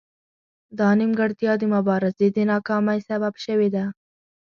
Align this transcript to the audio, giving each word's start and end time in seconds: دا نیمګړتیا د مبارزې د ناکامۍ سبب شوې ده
دا 0.79 0.89
نیمګړتیا 0.99 1.51
د 1.59 1.63
مبارزې 1.75 2.27
د 2.33 2.37
ناکامۍ 2.51 2.99
سبب 3.09 3.33
شوې 3.43 3.69
ده 3.75 3.85